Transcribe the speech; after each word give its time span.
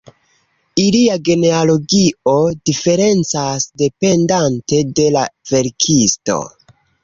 Ilia 0.83 1.17
genealogio 1.29 2.33
diferencas 2.71 3.69
dependante 3.85 4.83
de 5.01 5.09
la 5.19 5.29
verkisto. 5.55 6.43